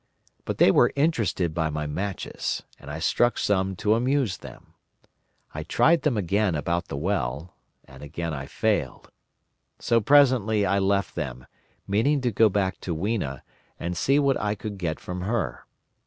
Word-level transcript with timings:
But 0.45 0.57
they 0.57 0.71
were 0.71 0.91
interested 0.95 1.53
by 1.53 1.69
my 1.69 1.85
matches, 1.85 2.63
and 2.79 2.89
I 2.89 2.97
struck 2.97 3.37
some 3.37 3.75
to 3.75 3.93
amuse 3.93 4.37
them. 4.37 4.73
I 5.53 5.61
tried 5.61 6.01
them 6.01 6.17
again 6.17 6.55
about 6.55 6.87
the 6.87 6.97
well, 6.97 7.53
and 7.85 8.01
again 8.01 8.33
I 8.33 8.47
failed. 8.47 9.11
So 9.77 10.01
presently 10.01 10.65
I 10.65 10.79
left 10.79 11.13
them, 11.13 11.45
meaning 11.87 12.19
to 12.21 12.31
go 12.31 12.49
back 12.49 12.79
to 12.79 12.95
Weena, 12.95 13.43
and 13.79 13.95
see 13.95 14.17
what 14.17 14.37
I 14.41 14.55
could 14.55 14.79
get 14.79 14.99
from 14.99 15.21
her. 15.21 15.67